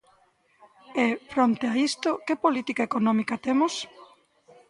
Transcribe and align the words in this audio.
E, 1.03 1.05
fronte 1.31 1.65
a 1.71 1.75
isto, 1.89 2.09
¿que 2.25 2.41
política 2.45 2.81
económica 2.89 3.41
temos? 3.45 3.73